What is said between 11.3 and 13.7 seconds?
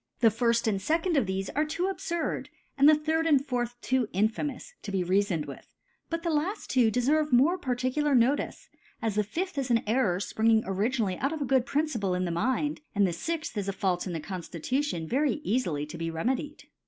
of a good Principle in the Mind, and the fixth is